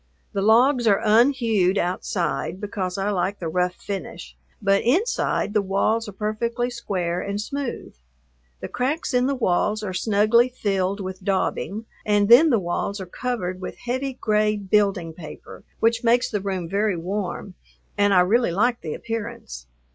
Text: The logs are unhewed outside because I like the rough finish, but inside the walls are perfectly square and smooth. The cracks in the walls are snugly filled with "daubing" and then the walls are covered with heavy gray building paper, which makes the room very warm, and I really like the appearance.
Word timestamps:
The 0.33 0.41
logs 0.41 0.87
are 0.87 0.99
unhewed 1.05 1.77
outside 1.77 2.59
because 2.59 2.97
I 2.97 3.11
like 3.11 3.37
the 3.37 3.47
rough 3.47 3.75
finish, 3.75 4.35
but 4.59 4.81
inside 4.81 5.53
the 5.53 5.61
walls 5.61 6.09
are 6.09 6.11
perfectly 6.11 6.71
square 6.71 7.21
and 7.21 7.39
smooth. 7.39 7.93
The 8.61 8.67
cracks 8.67 9.13
in 9.13 9.27
the 9.27 9.35
walls 9.35 9.83
are 9.83 9.93
snugly 9.93 10.49
filled 10.49 11.01
with 11.01 11.23
"daubing" 11.23 11.85
and 12.03 12.29
then 12.29 12.49
the 12.49 12.57
walls 12.57 12.99
are 12.99 13.05
covered 13.05 13.61
with 13.61 13.77
heavy 13.77 14.13
gray 14.13 14.57
building 14.57 15.13
paper, 15.13 15.63
which 15.81 16.03
makes 16.03 16.31
the 16.31 16.41
room 16.41 16.67
very 16.67 16.97
warm, 16.97 17.53
and 17.95 18.11
I 18.11 18.21
really 18.21 18.51
like 18.51 18.81
the 18.81 18.95
appearance. 18.95 19.67